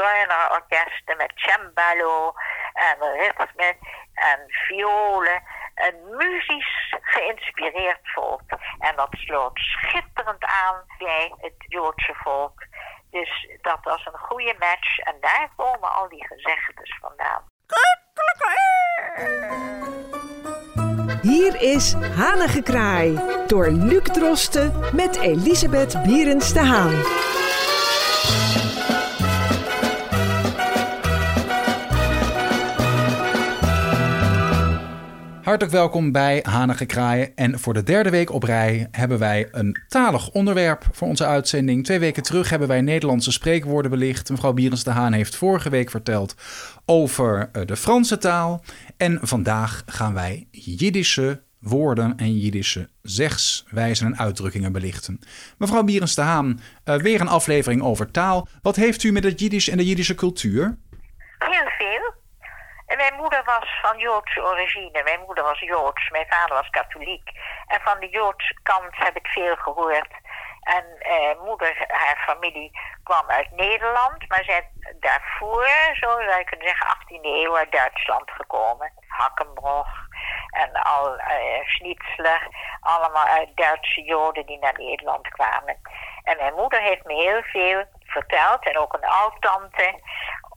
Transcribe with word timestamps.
zigeunerorkesten 0.00 1.16
met 1.16 1.32
cembalo 1.34 2.32
en 2.72 2.96
ritme 3.18 3.76
en 4.14 4.38
violen. 4.46 5.42
Een 5.74 6.16
muzisch 6.16 6.94
geïnspireerd 7.00 8.00
volk. 8.02 8.42
En 8.78 8.96
dat 8.96 9.08
sloot 9.10 9.58
schitterend 9.58 10.44
aan 10.44 10.84
bij 10.98 11.34
het 11.40 11.54
Joodse 11.58 12.14
volk. 12.14 12.62
Dus 13.10 13.48
dat 13.60 13.78
was 13.82 14.06
een 14.06 14.18
goede 14.18 14.54
match 14.58 14.98
en 14.98 15.16
daar 15.20 15.48
komen 15.56 15.94
al 15.94 16.08
die 16.08 16.26
gezegdes 16.26 16.98
vandaan. 17.00 17.42
Hier 21.22 21.62
is 21.62 21.92
Hanengekraai 21.92 23.20
door 23.46 23.68
Luc 23.68 24.02
Drosten 24.02 24.94
met 24.94 25.20
Elisabeth 25.20 26.02
Bierens 26.02 26.52
de 26.52 26.60
Haan. 26.60 27.29
Hartelijk 35.42 35.72
welkom 35.72 36.12
bij 36.12 36.40
Hanige 36.42 36.86
Kraaien. 36.86 37.36
En 37.36 37.58
voor 37.58 37.74
de 37.74 37.82
derde 37.82 38.10
week 38.10 38.32
op 38.32 38.42
rij 38.42 38.88
hebben 38.90 39.18
wij 39.18 39.48
een 39.50 39.80
talig 39.88 40.30
onderwerp 40.30 40.84
voor 40.92 41.08
onze 41.08 41.26
uitzending. 41.26 41.84
Twee 41.84 41.98
weken 41.98 42.22
terug 42.22 42.50
hebben 42.50 42.68
wij 42.68 42.80
Nederlandse 42.80 43.32
spreekwoorden 43.32 43.90
belicht. 43.90 44.30
Mevrouw 44.30 44.52
Bierens 44.52 44.84
de 44.84 44.90
Haan 44.90 45.12
heeft 45.12 45.36
vorige 45.36 45.70
week 45.70 45.90
verteld 45.90 46.34
over 46.86 47.48
eh, 47.52 47.66
de 47.66 47.76
Franse 47.76 48.18
taal. 48.18 48.64
En 48.96 49.18
vandaag 49.22 49.82
gaan 49.86 50.14
wij 50.14 50.46
Jiddische 50.50 51.42
woorden 51.58 52.16
en 52.16 52.38
Jiddische 52.38 52.88
zegswijzen 53.02 54.06
en 54.06 54.18
uitdrukkingen 54.18 54.72
belichten. 54.72 55.20
Mevrouw 55.58 55.82
Bierens 55.82 56.14
de 56.14 56.22
Haan, 56.22 56.60
uh, 56.84 56.96
weer 56.96 57.20
een 57.20 57.28
aflevering 57.28 57.82
over 57.82 58.10
taal. 58.10 58.48
Wat 58.62 58.76
heeft 58.76 59.02
u 59.02 59.12
met 59.12 59.24
het 59.24 59.40
Jiddisch 59.40 59.68
en 59.68 59.76
de 59.76 59.86
Jiddische 59.86 60.14
cultuur? 60.14 60.78
En 62.90 62.96
mijn 62.96 63.14
moeder 63.14 63.42
was 63.44 63.78
van 63.82 63.98
Joodse 63.98 64.42
origine. 64.42 65.02
Mijn 65.02 65.20
moeder 65.26 65.44
was 65.44 65.60
Joods, 65.60 66.10
mijn 66.10 66.26
vader 66.28 66.54
was 66.54 66.70
katholiek. 66.70 67.30
En 67.66 67.80
van 67.80 68.00
de 68.00 68.08
Joodse 68.08 68.58
kant 68.62 68.96
heb 68.96 69.16
ik 69.16 69.26
veel 69.26 69.56
gehoord. 69.56 70.12
En 70.60 70.84
eh, 70.98 71.40
moeder, 71.44 71.84
haar 71.88 72.22
familie 72.26 72.70
kwam 73.02 73.28
uit 73.28 73.50
Nederland, 73.50 74.28
maar 74.28 74.44
zij 74.44 74.70
daarvoor, 75.00 75.68
zo 75.92 76.08
zou 76.08 76.38
je 76.38 76.44
kunnen 76.44 76.68
zeggen, 76.68 76.96
18e 76.96 77.22
eeuw 77.22 77.56
uit 77.56 77.72
Duitsland 77.72 78.30
gekomen. 78.30 78.92
Hakkenbroch 79.08 80.08
en 80.50 80.72
al 80.72 81.18
eh, 81.18 81.66
Schnitzler, 81.66 82.48
allemaal 82.80 83.26
uit 83.26 83.56
Duitse 83.56 84.02
Joden 84.02 84.46
die 84.46 84.58
naar 84.58 84.74
Nederland 84.76 85.28
kwamen. 85.28 85.80
En 86.22 86.36
mijn 86.36 86.54
moeder 86.54 86.80
heeft 86.80 87.04
me 87.04 87.14
heel 87.14 87.42
veel 87.42 87.84
verteld, 88.04 88.66
en 88.66 88.78
ook 88.78 88.92
een 88.92 89.08
oud-tante, 89.08 90.00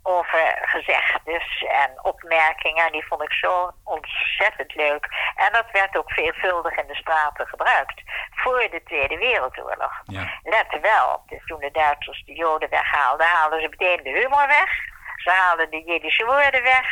over 0.03 0.59
gezegdes 0.61 1.65
en 1.83 2.03
opmerkingen. 2.03 2.91
Die 2.91 3.05
vond 3.07 3.21
ik 3.21 3.31
zo 3.31 3.71
ontzettend 3.83 4.75
leuk. 4.75 5.07
En 5.35 5.51
dat 5.51 5.65
werd 5.71 5.97
ook 5.97 6.11
veelvuldig 6.11 6.77
in 6.77 6.87
de 6.87 6.95
straten 6.95 7.47
gebruikt. 7.47 8.01
Voor 8.31 8.67
de 8.71 8.81
Tweede 8.85 9.17
Wereldoorlog. 9.17 9.93
Ja. 10.05 10.39
Let 10.43 10.77
wel, 10.81 11.23
dus 11.25 11.45
toen 11.45 11.59
de 11.59 11.71
Duitsers 11.71 12.23
de 12.25 12.33
Joden 12.33 12.69
weghaalden, 12.69 13.27
haalden 13.27 13.61
ze 13.61 13.67
meteen 13.69 14.03
de 14.03 14.19
humor 14.19 14.47
weg. 14.47 14.69
Ze 15.15 15.29
haalden 15.29 15.69
de 15.69 15.83
Jiddische 15.85 16.25
woorden 16.25 16.63
weg. 16.63 16.87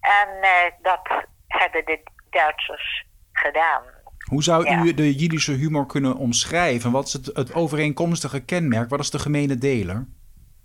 En 0.00 0.28
uh, 0.40 0.50
dat 0.82 1.24
hebben 1.46 1.84
de 1.84 2.02
Duitsers 2.30 3.04
gedaan. 3.32 3.82
Hoe 4.28 4.42
zou 4.42 4.70
u 4.70 4.94
de 4.94 5.14
Jiddische 5.14 5.52
humor 5.52 5.86
kunnen 5.86 6.16
omschrijven? 6.16 6.92
Wat 6.92 7.06
is 7.06 7.12
het, 7.12 7.26
het 7.26 7.54
overeenkomstige 7.54 8.44
kenmerk? 8.44 8.90
Wat 8.90 9.00
is 9.00 9.10
de 9.10 9.18
gemene 9.18 9.58
deler? 9.58 10.06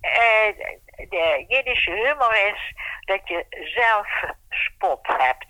Uh, 0.02 0.82
de 0.96 1.46
Jiddische 1.48 1.92
humor 1.92 2.54
is 2.54 2.74
dat 3.06 3.28
je 3.28 3.46
zelf 3.76 4.08
spot 4.50 5.08
hebt. 5.18 5.48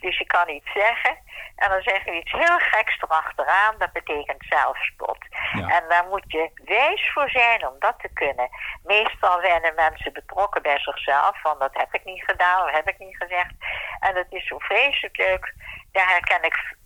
Dus 0.00 0.18
je 0.18 0.26
kan 0.26 0.48
iets 0.48 0.72
zeggen 0.72 1.18
en 1.56 1.70
dan 1.70 1.82
zeg 1.82 2.04
je 2.04 2.12
iets 2.20 2.32
heel 2.32 2.58
geks 2.58 3.00
erachteraan. 3.00 3.74
Dat 3.78 3.92
betekent 3.92 4.44
zelfspot. 4.48 5.18
En 5.52 5.84
daar 5.88 6.06
moet 6.08 6.24
je 6.26 6.50
wijs 6.64 7.10
voor 7.12 7.30
zijn 7.30 7.66
om 7.66 7.76
dat 7.78 7.98
te 7.98 8.12
kunnen. 8.12 8.48
Meestal 8.84 9.40
zijn 9.40 9.62
de 9.62 9.72
mensen 9.76 10.12
betrokken 10.12 10.62
bij 10.62 10.78
zichzelf. 10.78 11.40
Van 11.40 11.58
dat 11.58 11.70
heb 11.72 11.94
ik 11.94 12.04
niet 12.04 12.24
gedaan, 12.24 12.64
dat 12.64 12.74
heb 12.74 12.88
ik 12.88 12.98
niet 12.98 13.16
gezegd. 13.16 13.54
En 14.00 14.14
dat 14.14 14.26
is 14.30 14.46
zo 14.46 14.58
vreselijk 14.58 15.16
leuk. 15.16 15.54
Daar 15.92 16.08
herken 16.08 16.42
ik 16.42 16.76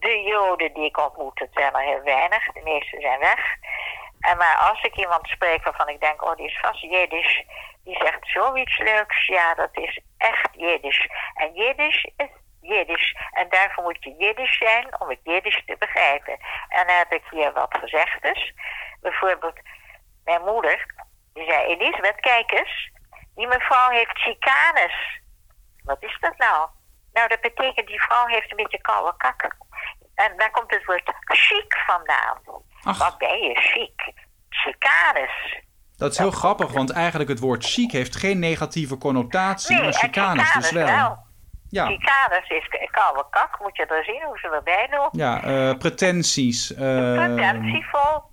de 0.00 0.22
joden 0.22 0.72
die 0.74 0.84
ik 0.84 0.98
ontmoet. 0.98 1.38
Het 1.38 1.50
zijn 1.52 1.74
er 1.74 1.80
heel 1.80 2.02
weinig. 2.02 2.52
De 2.52 2.60
meeste 2.64 3.00
zijn 3.00 3.18
weg. 3.18 3.56
En 4.20 4.36
maar 4.36 4.56
als 4.56 4.82
ik 4.82 4.96
iemand 4.96 5.28
spreek 5.28 5.64
waarvan 5.64 5.88
ik 5.88 6.00
denk, 6.00 6.22
oh 6.22 6.36
die 6.36 6.46
is 6.46 6.58
vast 6.60 6.80
Jiddisch, 6.80 7.44
die 7.84 7.96
zegt 7.96 8.26
zoiets 8.28 8.78
leuks, 8.78 9.26
ja 9.26 9.54
dat 9.54 9.70
is 9.72 10.00
echt 10.18 10.48
Jiddisch. 10.52 11.08
En 11.34 11.52
Jiddisch 11.54 12.10
is 12.16 12.28
Jiddisch. 12.60 13.16
En 13.30 13.48
daarvoor 13.48 13.84
moet 13.84 14.04
je 14.04 14.14
Jiddisch 14.18 14.58
zijn 14.58 15.00
om 15.00 15.08
het 15.08 15.20
Jiddisch 15.22 15.62
te 15.66 15.76
begrijpen. 15.78 16.38
En 16.68 16.86
dan 16.86 16.96
heb 16.96 17.12
ik 17.12 17.22
hier 17.30 17.52
wat 17.52 17.76
gezegdes. 17.80 18.54
Bijvoorbeeld, 19.00 19.60
mijn 20.24 20.44
moeder, 20.44 20.94
die 21.32 21.44
zei, 21.44 21.66
Elisabeth, 21.66 22.20
kijk 22.20 22.50
eens, 22.50 22.90
die 23.34 23.46
mevrouw 23.46 23.90
heeft 23.90 24.18
chicanes. 24.18 25.20
Wat 25.84 26.02
is 26.02 26.16
dat 26.20 26.36
nou? 26.36 26.68
Nou, 27.12 27.28
dat 27.28 27.40
betekent 27.40 27.86
die 27.86 28.02
vrouw 28.02 28.26
heeft 28.26 28.50
een 28.50 28.56
beetje 28.56 28.80
koude 28.80 29.16
kak. 29.16 29.56
En 30.14 30.36
daar 30.36 30.50
komt 30.50 30.70
het 30.70 30.84
woord 30.84 31.12
chic 31.24 31.76
vandaan. 31.86 32.38
Ach. 32.82 32.98
Wat 32.98 33.18
ben 33.18 33.38
je 33.38 33.54
chic? 33.54 34.12
Chicanes. 34.48 35.58
Dat 35.96 36.12
is 36.12 36.18
heel 36.18 36.30
grappig, 36.30 36.72
want 36.72 36.92
eigenlijk 36.92 37.30
het 37.30 37.38
woord 37.38 37.64
chic 37.64 37.92
heeft 37.92 38.16
geen 38.16 38.38
negatieve 38.38 38.98
connotatie, 38.98 39.74
nee, 39.74 39.84
maar 39.84 39.92
chicanes 39.92 40.52
dus 40.52 40.70
wel. 40.70 40.86
wel. 40.86 41.28
Ja. 41.68 41.86
Chicanes 41.86 42.48
is 42.48 42.68
koude 42.90 43.24
kak, 43.30 43.60
moet 43.60 43.76
je 43.76 43.86
er 43.86 44.04
zien 44.04 44.22
hoe 44.22 44.38
ze 44.38 44.48
erbij 44.48 44.86
doen. 44.90 45.08
Ja, 45.12 45.44
uh, 45.44 45.74
pretenties. 45.78 46.70
Uh... 46.70 46.78
Pretentievol. 46.78 48.28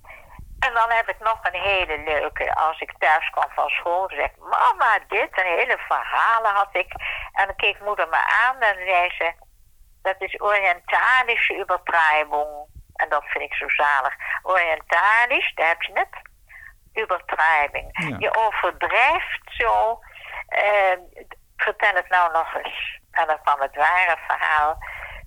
En 0.58 0.72
dan 0.74 0.90
heb 0.90 1.08
ik 1.08 1.18
nog 1.18 1.38
een 1.42 1.60
hele 1.60 2.02
leuke. 2.04 2.54
Als 2.54 2.80
ik 2.80 2.92
thuis 2.98 3.30
kwam 3.30 3.50
van 3.54 3.68
school, 3.68 4.08
zeg 4.08 4.24
ik: 4.24 4.36
Mama, 4.38 4.98
dit, 5.08 5.28
een 5.32 5.58
hele 5.58 5.78
verhalen 5.88 6.54
had 6.54 6.68
ik. 6.72 6.92
En 7.32 7.46
dan 7.46 7.56
keek 7.56 7.80
moeder 7.84 8.08
me 8.08 8.20
aan 8.46 8.60
en 8.60 8.74
zei 8.86 9.10
ze: 9.18 9.32
Dat 10.02 10.16
is 10.18 10.40
Orientalische 10.40 11.58
übertreibung. 11.60 12.48
En 12.98 13.08
dat 13.08 13.24
vind 13.24 13.44
ik 13.44 13.54
zo 13.54 13.68
zalig. 13.68 14.14
Orientalisch, 14.42 15.52
daar 15.54 15.68
heb 15.68 15.82
je 15.82 15.92
het. 15.92 16.14
Übertreibing. 17.02 18.16
Je 18.18 18.36
overdrijft 18.36 19.40
zo. 19.46 20.00
Uh, 20.48 20.96
vertel 21.56 21.94
het 21.94 22.08
nou 22.08 22.32
nog 22.32 22.54
eens. 22.54 23.00
En 23.10 23.26
dan 23.26 23.42
kwam 23.42 23.60
het 23.60 23.76
ware 23.76 24.16
verhaal. 24.26 24.78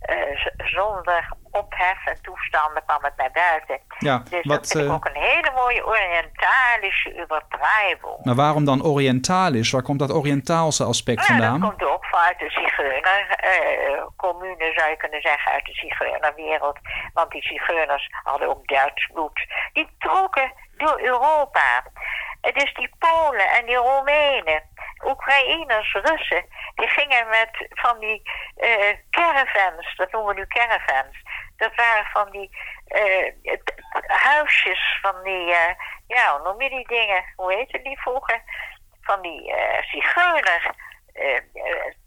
Uh, 0.09 0.45
zonder 0.57 1.34
ophef 1.51 2.06
en 2.06 2.22
toestanden 2.22 2.84
kwam 2.85 3.03
het 3.03 3.17
naar 3.17 3.31
buiten. 3.31 3.79
Ja, 3.97 4.17
dus 4.17 4.45
wat, 4.45 4.57
dat 4.57 4.67
vind 4.67 4.84
ik 4.84 4.89
uh, 4.89 4.95
ook 4.95 5.06
een 5.06 5.22
hele 5.22 5.51
mooie 5.56 5.85
Orientalische 5.85 7.22
übertreibung. 7.22 8.23
Maar 8.23 8.35
waarom 8.35 8.66
dan 8.66 8.84
Orientalisch? 8.84 9.72
Waar 9.72 9.81
komt 9.81 10.00
dat 10.00 10.12
Oriëntaalse 10.12 10.84
aspect 10.84 11.17
nou, 11.17 11.31
vandaan? 11.31 11.59
Dat 11.59 11.69
komt 11.69 11.84
ook 11.84 12.06
vanuit 12.06 12.39
de 12.39 12.50
Zigeuner-commune, 12.50 14.73
zou 14.75 14.89
je 14.89 14.97
kunnen 14.97 15.22
zeggen, 15.22 15.51
uit 15.51 15.66
de 15.66 15.73
Zigeunerwereld. 15.73 16.79
Want 17.13 17.31
die 17.31 17.44
Zigeuners 17.44 18.09
hadden 18.23 18.50
ook 18.50 18.68
Duits 18.68 19.09
bloed. 19.13 19.47
Die 19.73 19.95
trokken 20.00 20.53
door 20.78 21.01
Europa. 21.01 21.83
Dus 22.41 22.73
die 22.73 22.89
Polen 23.00 23.50
en 23.50 23.66
die 23.66 23.75
Roemenen, 23.75 24.63
Oekraïners, 25.03 25.94
Russen, 25.94 26.45
die 26.75 26.88
gingen 26.88 27.28
met 27.28 27.67
van 27.69 28.00
die 28.00 28.22
uh, 28.57 28.95
caravans, 29.09 29.95
dat 29.95 30.12
noemen 30.12 30.35
we 30.35 30.39
nu 30.39 30.47
caravans. 30.47 31.17
Dat 31.57 31.75
waren 31.75 32.06
van 32.06 32.29
die 32.31 32.50
uh, 32.88 33.31
huisjes, 34.07 35.00
van 35.01 35.23
die, 35.23 35.47
uh, 35.47 35.73
ja, 36.07 36.38
noem 36.38 36.62
je 36.62 36.69
die 36.69 36.88
dingen? 36.88 37.23
Hoe 37.35 37.53
heette 37.53 37.81
die 37.81 38.01
vroeger? 38.01 38.41
Van 39.01 39.22
die 39.22 39.53
zigeuner 39.91 40.75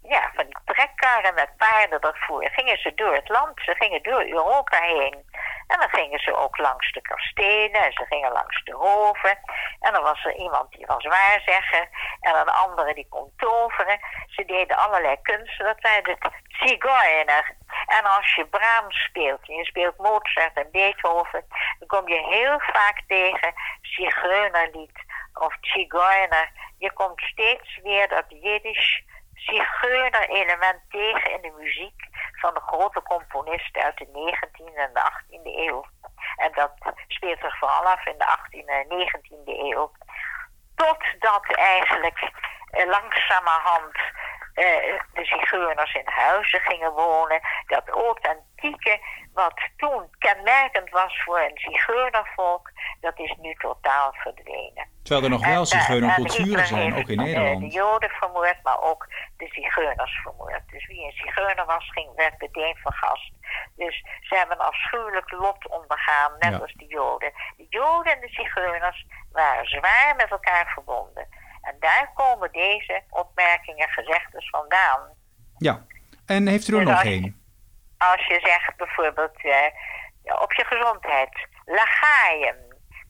ja, 0.02 0.30
van 0.34 0.44
die 0.44 0.58
trekkarren 0.64 1.34
met 1.34 1.56
paarden 1.56 2.00
ervoor. 2.00 2.48
Gingen 2.50 2.78
ze 2.78 2.94
door 2.94 3.14
het 3.14 3.28
land, 3.28 3.60
ze 3.64 3.74
gingen 3.74 4.02
door 4.02 4.22
Europa 4.22 4.80
heen. 4.80 5.24
En 5.66 5.78
dan 5.80 5.88
gingen 5.88 6.18
ze 6.18 6.36
ook 6.36 6.58
langs 6.58 6.92
de 6.92 7.00
kastelen 7.00 7.82
en 7.84 7.92
ze 7.92 8.04
gingen 8.08 8.32
langs 8.32 8.64
de 8.64 8.72
hoven. 8.72 9.38
En 9.80 9.92
dan 9.92 10.02
was 10.02 10.24
er 10.24 10.34
iemand 10.34 10.70
die 10.70 10.86
was 10.86 11.04
waarzegger 11.04 11.88
en 12.20 12.34
een 12.34 12.48
andere 12.48 12.94
die 12.94 13.06
kon 13.08 13.32
toveren. 13.36 13.98
Ze 14.26 14.44
deden 14.44 14.76
allerlei 14.76 15.16
kunsten, 15.22 15.64
dat 15.64 15.80
waren 15.80 16.04
de 16.04 16.16
zigeuner. 16.48 17.56
En 17.86 18.04
als 18.04 18.34
je 18.34 18.46
Brahms 18.46 19.02
speelt 19.02 19.48
en 19.48 19.54
je 19.54 19.64
speelt 19.64 19.98
Mozart 19.98 20.54
en 20.54 20.70
Beethoven, 20.72 21.44
dan 21.78 21.88
kom 21.88 22.08
je 22.08 22.26
heel 22.26 22.60
vaak 22.60 23.02
tegen 23.06 23.54
zigeunerlied 23.82 25.04
of 25.34 25.56
zigeuner. 25.60 26.50
Je 26.78 26.92
komt 26.92 27.20
steeds 27.20 27.80
weer 27.82 28.08
dat 28.08 28.24
Jiddisch 28.28 29.02
zigeuner-element 29.34 30.80
tegen 30.88 31.30
in 31.30 31.40
de 31.40 31.52
muziek 31.58 32.08
van 32.32 32.54
de 32.54 32.60
grote 32.60 33.02
componisten 33.02 33.82
uit 33.82 33.98
de 33.98 34.06
19e 34.06 34.74
en 34.74 34.90
de 34.92 35.00
18e 35.00 35.68
eeuw. 35.68 35.84
En 36.36 36.52
dat 36.52 36.72
speelt 37.08 37.40
zich 37.40 37.58
vooral 37.58 37.84
af 37.84 38.06
in 38.06 38.18
de 38.18 38.38
18e 38.38 38.64
en 38.66 38.86
19e 38.86 39.46
eeuw. 39.46 39.92
Totdat 40.74 41.46
eigenlijk 41.54 42.30
uh, 42.72 42.86
langzamerhand 42.86 43.96
uh, 44.54 45.00
de 45.12 45.24
zigeuners 45.24 45.94
in 45.94 46.08
huizen 46.08 46.60
gingen 46.60 46.92
wonen. 46.92 47.40
Dat 47.66 47.88
authentieke, 47.88 49.00
wat 49.34 49.60
toen 49.76 50.14
kenmerkend 50.18 50.90
was 50.90 51.22
voor 51.24 51.40
een 51.40 51.58
zigeunervolk, 51.58 52.70
dat 53.04 53.18
is 53.18 53.34
nu 53.40 53.54
totaal 53.54 54.12
verdwenen. 54.12 54.88
Terwijl 55.02 55.24
er 55.24 55.30
nog 55.30 55.46
wel 55.46 55.66
zigeunerculturen 55.66 56.66
zijn, 56.66 56.94
ook 56.94 57.08
in 57.08 57.16
Nederland. 57.16 57.60
de 57.60 57.68
Joden 57.68 58.10
vermoord, 58.10 58.62
maar 58.62 58.80
ook 58.80 59.08
de 59.36 59.48
zigeuners 59.48 60.20
vermoord. 60.22 60.62
Dus 60.66 60.86
wie 60.86 61.04
een 61.04 61.12
zigeuner 61.12 61.66
was, 61.66 61.90
ging, 61.90 62.14
werd 62.14 62.40
meteen 62.40 62.76
vergast. 62.76 63.32
Dus 63.76 64.04
ze 64.20 64.34
hebben 64.36 64.56
een 64.56 64.66
afschuwelijk 64.66 65.30
lot 65.30 65.68
ondergaan, 65.68 66.32
net 66.38 66.60
als 66.60 66.72
de 66.72 66.86
Joden. 66.86 67.32
De 67.56 67.66
Joden 67.68 68.12
en 68.12 68.20
de 68.20 68.28
zigeuners 68.28 69.06
waren 69.32 69.66
zwaar 69.66 70.14
met 70.16 70.30
elkaar 70.30 70.66
verbonden. 70.74 71.26
En 71.62 71.76
daar 71.80 72.10
komen 72.14 72.52
deze 72.52 73.02
opmerkingen, 73.10 73.88
gezegdes 73.88 74.50
vandaan. 74.50 75.00
Ja, 75.56 75.86
en 76.26 76.46
heeft 76.46 76.68
u 76.68 76.72
er 76.72 76.84
dus 76.84 76.88
nog 76.88 77.04
één? 77.04 77.42
Als 77.98 78.26
je 78.26 78.40
zegt 78.42 78.76
bijvoorbeeld 78.76 79.44
uh, 79.44 80.42
op 80.42 80.52
je 80.52 80.64
gezondheid, 80.64 81.48
lagaien, 81.64 82.63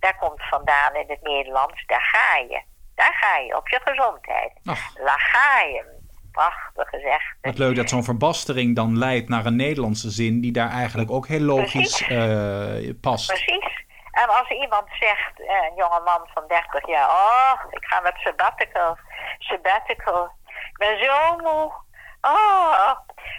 daar 0.04 0.18
komt 0.18 0.42
vandaan 0.48 0.94
in 0.94 1.04
het 1.08 1.22
Nederlands, 1.22 1.86
daar 1.86 2.08
ga 2.12 2.36
je. 2.36 2.62
Daar 2.94 3.14
ga 3.20 3.38
je, 3.38 3.56
op 3.56 3.68
je 3.68 3.80
gezondheid. 3.84 4.52
Lagaien, 4.94 5.86
prachtig 6.32 6.88
gezegd. 6.88 7.36
Wat 7.40 7.58
leuk 7.58 7.76
dat 7.76 7.88
zo'n 7.88 8.04
verbastering 8.04 8.76
dan 8.76 8.98
leidt 8.98 9.28
naar 9.28 9.46
een 9.46 9.56
Nederlandse 9.56 10.10
zin 10.10 10.40
die 10.40 10.52
daar 10.52 10.70
eigenlijk 10.70 11.10
ook 11.10 11.26
heel 11.26 11.40
logisch 11.40 12.08
uh, 12.08 12.90
past. 13.00 13.26
Precies. 13.26 13.82
En 14.10 14.28
als 14.28 14.48
iemand 14.48 14.86
zegt, 15.00 15.40
eh, 15.40 15.54
een 15.68 15.74
jonge 15.76 16.00
man 16.04 16.28
van 16.34 16.44
30 16.48 16.86
jaar, 16.86 17.08
oh, 17.08 17.54
ik 17.70 17.84
ga 17.84 18.00
met 18.00 18.14
sabbatical, 18.16 18.98
sabbatical, 19.38 20.30
ik 20.46 20.78
ben 20.78 21.04
zo 21.04 21.36
moe. 21.36 21.72
Oh, 22.20 22.92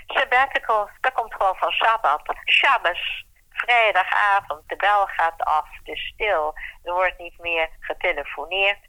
sabbatical, 0.07 0.89
dat 1.01 1.13
komt 1.13 1.33
gewoon 1.33 1.56
van 1.56 1.71
Sabbat. 1.71 2.21
Shabbos, 2.45 3.25
vrijdagavond, 3.65 4.69
de 4.69 4.75
bel 4.75 5.06
gaat 5.06 5.44
af, 5.44 5.67
is 5.83 6.12
stil, 6.13 6.53
er 6.83 6.94
wordt 6.94 7.17
niet 7.17 7.39
meer 7.39 7.69
getelefoneerd. 7.79 8.79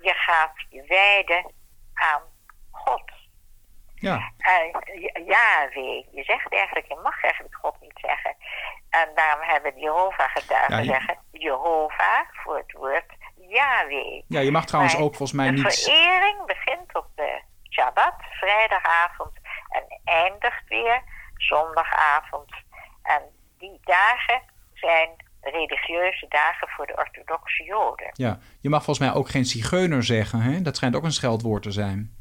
Je 0.00 0.14
gaat 0.14 0.52
je 0.68 0.84
wijden 0.86 1.52
aan 1.94 2.22
God. 2.70 3.02
Ja. 3.94 4.32
Uh, 4.38 5.26
ja, 5.26 5.68
je 6.12 6.22
zegt 6.24 6.52
eigenlijk, 6.52 6.88
je 6.88 7.00
mag 7.02 7.22
eigenlijk 7.22 7.54
God 7.54 7.80
niet 7.80 7.98
zeggen. 8.00 8.36
En 8.90 9.08
daarom 9.14 9.48
hebben 9.48 9.78
Jehovah-getuigen 9.78 10.76
ja, 10.76 10.78
je... 10.78 10.84
zeggen 10.84 11.18
Jehovah 11.30 12.24
voor 12.32 12.56
het 12.56 12.72
woord 12.72 13.16
Yahweh. 13.36 14.22
Ja, 14.28 14.40
je 14.40 14.50
mag 14.50 14.64
trouwens 14.64 14.96
ook 14.96 15.14
volgens 15.14 15.32
mij 15.32 15.50
niet... 15.50 15.64
De 15.64 15.70
verering 15.70 16.46
begint 16.46 16.94
op 16.94 17.06
de 17.14 17.42
Shabbat, 17.70 18.14
vrijdagavond, 18.18 19.32
en 19.68 20.00
eindigt 20.04 20.68
weer 20.68 21.02
zondagavond. 21.34 22.52
En 23.02 23.22
die 23.58 23.80
dagen 23.82 24.42
zijn 24.74 25.10
religieuze 25.40 26.26
dagen 26.28 26.68
voor 26.68 26.86
de 26.86 26.96
orthodoxe 26.96 27.64
Joden. 27.64 28.10
Ja, 28.12 28.38
je 28.60 28.68
mag 28.68 28.84
volgens 28.84 29.06
mij 29.08 29.16
ook 29.16 29.28
geen 29.28 29.44
zigeuner 29.44 30.02
zeggen, 30.02 30.40
hè? 30.40 30.62
Dat 30.62 30.76
schijnt 30.76 30.96
ook 30.96 31.04
een 31.04 31.12
scheldwoord 31.12 31.62
te 31.62 31.70
zijn. 31.70 32.16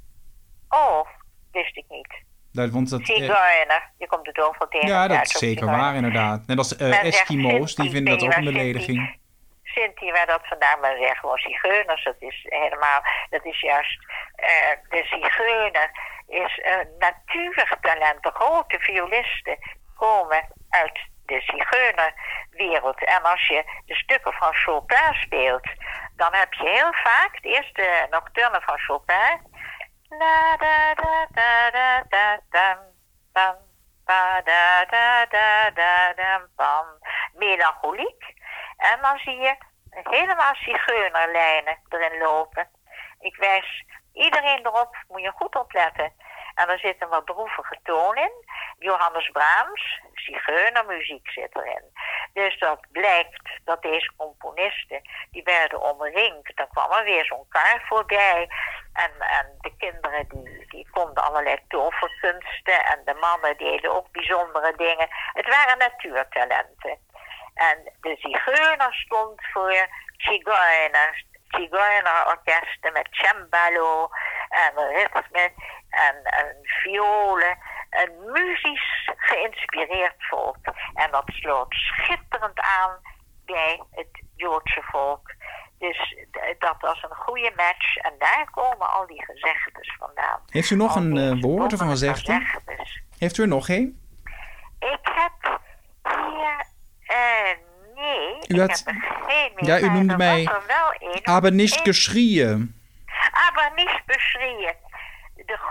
Oh, 0.70 1.08
wist 1.52 1.78
ik 1.78 1.86
niet. 1.90 2.26
Dat, 2.52 2.70
want 2.70 2.90
dat, 2.90 3.06
Zigeuner, 3.06 3.92
je 3.98 4.08
komt 4.08 4.38
er 4.38 4.48
over 4.48 4.68
tegen. 4.68 4.88
Ja, 4.88 5.08
dat 5.08 5.24
is 5.24 5.32
zeker 5.32 5.66
waar 5.66 5.96
inderdaad. 5.96 6.48
Net 6.48 6.58
als 6.58 6.78
uh, 6.78 7.04
Eskimo's, 7.04 7.76
die 7.76 7.90
vinden 7.90 8.18
dat 8.18 8.28
ook 8.28 8.36
een 8.36 8.44
belediging. 8.44 9.20
Sinti 9.64 10.12
waar 10.12 10.26
dat 10.26 10.48
vandaan, 10.48 10.80
maar 10.80 10.98
zeggen 10.98 11.18
gewoon 11.18 11.38
zigeuners. 11.38 12.04
Dat 12.04 12.16
is 12.20 12.46
helemaal, 12.50 13.02
dat 13.30 13.46
is 13.46 13.62
juist, 13.62 14.00
uh, 14.36 14.90
de 14.90 15.04
zigeuner 15.04 15.92
is 16.28 16.62
een 16.64 16.88
natuurlijk 17.00 17.78
talent. 17.82 18.24
De 18.24 18.32
grote 18.34 18.80
violisten 18.80 19.58
komen 19.96 20.48
uit 20.70 21.00
de 21.28 21.42
zigeunerwereld. 21.42 23.04
En 23.04 23.24
als 23.24 23.48
je 23.48 23.82
de 23.86 23.96
stukken 23.96 24.34
van 24.34 24.54
Chopin 24.54 25.14
speelt, 25.14 25.68
dan 26.16 26.34
heb 26.34 26.54
je 26.54 26.70
heel 26.70 26.94
vaak 26.94 27.42
de 27.42 27.50
eerste 27.50 28.08
nocturne 28.10 28.62
van 28.62 28.78
Chopin 28.80 29.56
da 30.10 30.58
melancholiek. 37.34 38.24
En 38.78 39.02
dan 39.02 39.18
zie 39.18 39.40
je 39.40 39.56
helemaal 39.90 40.56
zigeunerlijnen 40.56 41.80
erin 41.90 42.18
lopen. 42.18 42.70
Ik 43.20 43.36
wijs 43.36 43.86
iedereen 44.14 44.66
erop, 44.66 44.96
moet 45.08 45.22
je 45.22 45.32
goed 45.32 45.56
opletten. 45.56 46.14
En 46.58 46.70
er 46.70 46.80
zit 46.80 47.02
een 47.02 47.10
wat 47.10 47.26
droevige 47.26 47.78
toon 47.84 48.16
in. 48.16 48.32
Johannes 48.80 49.30
Brahms, 49.32 50.02
zigeunermuziek 50.14 51.30
zit 51.30 51.56
erin. 51.56 51.84
Dus 52.34 52.60
dat 52.60 52.80
blijkt 52.92 53.50
dat 53.64 53.82
deze 53.82 54.12
componisten, 54.18 55.02
die 55.32 55.44
werden 55.44 55.82
omringd. 55.82 56.56
Dan 56.56 56.68
kwam 56.68 56.92
er 56.92 57.04
weer 57.04 57.26
zo'n 57.26 57.48
kar 57.50 57.84
voorbij. 57.86 58.50
En, 58.94 59.12
en 59.20 59.58
de 59.62 59.72
kinderen 59.78 60.28
die, 60.30 60.66
die 60.68 60.88
konden 60.92 61.24
allerlei 61.24 61.58
toverkunsten. 61.68 62.86
En 62.86 63.02
de 63.06 63.14
mannen 63.14 63.58
deden 63.58 63.96
ook 63.96 64.12
bijzondere 64.12 64.74
dingen. 64.76 65.08
Het 65.34 65.48
waren 65.48 65.78
natuurtalenten. 65.78 66.98
En 67.54 67.94
de 68.02 68.16
zigeuner 68.20 68.94
stond 68.94 69.42
voor 69.54 69.88
zigeuners. 70.18 71.26
Zigeunerorkesten 71.48 72.94
met 72.94 73.08
cembalo 73.12 74.10
en 74.50 74.88
ritme 74.88 75.52
en, 75.90 76.16
en 76.24 76.56
violen. 76.62 77.58
Een 77.90 78.32
muzisch 78.32 79.10
geïnspireerd 79.18 80.16
volk. 80.18 80.58
En 80.94 81.12
dat 81.12 81.24
sloot 81.26 81.74
schitterend 81.74 82.60
aan 82.60 82.92
bij 83.46 83.82
het 83.92 84.22
Joodse 84.36 84.82
volk. 84.92 85.34
Dus 85.80 86.16
dat 86.60 86.76
was 86.80 87.04
een 87.04 87.16
goede 87.16 87.52
match. 87.56 87.98
En 87.98 88.14
daar 88.20 88.48
komen 88.52 88.94
al 88.94 89.08
die 89.08 89.26
gezegdes 89.26 89.96
vandaan. 90.00 90.40
Heeft 90.50 90.70
u 90.70 90.76
nog 90.76 90.96
een 90.96 91.16
uh, 91.16 91.42
woord 91.42 91.74
of 91.74 91.80
een 91.80 91.90
gezegde? 91.90 92.46
Heeft 93.18 93.38
u 93.38 93.42
er 93.42 93.48
nog 93.48 93.70
een? 93.70 94.02
Ik 94.80 95.00
heb 95.04 95.60
hier... 96.02 96.66
Uh, 97.08 97.58
nee, 97.96 98.38
u 98.48 98.60
had, 98.60 98.80
ik 98.80 98.86
heb 98.86 98.96
er 98.96 99.24
geen 99.28 99.52
meer. 99.56 99.66
Ja, 99.66 99.80
u 99.80 99.90
noemde 99.90 100.18
mij... 100.18 100.50
Aber 101.24 101.52
nicht 101.52 101.82
geschrien. 101.84 102.76
Aber 103.50 103.72
nicht 103.76 104.06
beschrien 104.06 104.60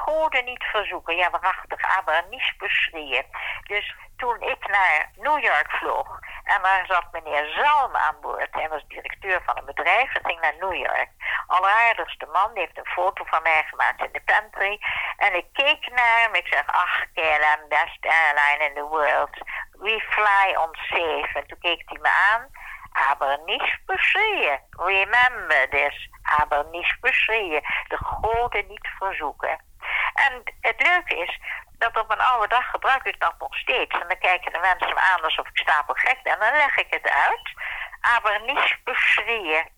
goden 0.06 0.44
niet 0.44 0.64
verzoeken. 0.64 1.16
Ja, 1.16 1.30
waarachtig, 1.30 1.96
aber 1.96 2.24
niet 2.30 2.54
beschreeuwen. 2.58 3.26
Dus 3.62 3.94
toen 4.16 4.40
ik 4.40 4.68
naar 4.68 5.10
New 5.14 5.38
York 5.42 5.70
vloog 5.70 6.18
en 6.44 6.62
daar 6.62 6.86
zat 6.86 7.12
meneer 7.12 7.46
Zalm 7.54 7.96
aan 7.96 8.20
boord. 8.20 8.48
Hij 8.50 8.68
was 8.68 8.84
directeur 8.88 9.42
van 9.44 9.56
een 9.56 9.64
bedrijf 9.64 10.14
en 10.14 10.24
ging 10.24 10.40
naar 10.40 10.54
New 10.60 10.74
York. 10.74 11.08
Alleraardigste 11.46 12.26
man, 12.32 12.54
die 12.54 12.62
heeft 12.62 12.78
een 12.78 12.92
foto 12.98 13.24
van 13.24 13.42
mij 13.42 13.64
gemaakt 13.66 14.00
in 14.00 14.12
de 14.12 14.20
pantry. 14.24 14.80
En 15.16 15.34
ik 15.34 15.46
keek 15.52 15.90
naar 15.90 16.20
hem. 16.20 16.34
Ik 16.34 16.46
zeg, 16.46 16.66
ach 16.66 17.04
KLM, 17.14 17.68
best 17.68 17.98
airline 18.00 18.64
in 18.68 18.74
the 18.74 18.86
world. 18.88 19.34
We 19.72 20.04
fly 20.08 20.54
on 20.54 20.74
safe. 20.74 21.30
En 21.34 21.46
toen 21.46 21.58
keek 21.58 21.82
hij 21.84 21.98
me 22.00 22.10
aan. 22.30 22.50
Aber 23.10 23.40
niet 23.44 23.78
beschreeuwen. 23.86 24.60
Remember 24.70 25.68
this. 25.68 26.10
Aber 26.22 26.66
niet 26.70 26.96
beschreeuwen. 27.00 27.62
De 27.88 27.96
goden 27.96 28.66
niet 28.66 28.88
verzoeken. 28.98 29.60
En 30.16 30.42
het 30.60 30.82
leuke 30.86 31.16
is 31.16 31.40
dat 31.78 31.96
op 31.96 32.10
een 32.10 32.20
oude 32.20 32.48
dag 32.48 32.70
gebruik 32.70 33.04
ik 33.04 33.20
dat 33.20 33.34
nog 33.38 33.56
steeds. 33.56 33.94
En 34.00 34.08
dan 34.08 34.18
kijken 34.18 34.52
de 34.52 34.58
mensen 34.58 34.94
me 34.94 35.00
aan 35.00 35.22
alsof 35.22 35.48
ik 35.48 35.58
stapel 35.58 35.94
gek 35.94 36.22
ben. 36.22 36.32
En 36.32 36.38
dan 36.38 36.52
leg 36.52 36.76
ik 36.76 36.86
het 36.90 37.10
uit. 37.10 37.50
Aber 38.00 38.40
niet 38.40 38.78
beschreeuwen. 38.84 39.68